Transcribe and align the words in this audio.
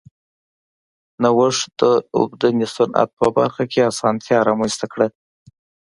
نوښت 1.21 1.67
د 1.79 1.81
اوبدنې 2.17 2.67
صنعت 2.75 3.09
په 3.19 3.27
برخه 3.37 3.63
کې 3.71 3.87
اسانتیا 3.91 4.37
رامنځته 4.49 4.85
کړه. 4.93 5.07